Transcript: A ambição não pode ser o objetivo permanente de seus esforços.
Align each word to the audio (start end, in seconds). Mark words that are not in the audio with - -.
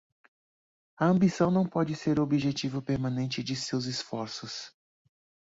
A 0.97 1.05
ambição 1.05 1.51
não 1.51 1.63
pode 1.63 1.95
ser 1.95 2.19
o 2.19 2.23
objetivo 2.23 2.81
permanente 2.81 3.43
de 3.43 3.55
seus 3.55 3.85
esforços. 3.85 4.75